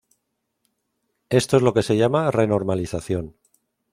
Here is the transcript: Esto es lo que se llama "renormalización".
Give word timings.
Esto 1.29 1.57
es 1.57 1.61
lo 1.61 1.75
que 1.75 1.83
se 1.83 1.95
llama 1.95 2.31
"renormalización". 2.31 3.35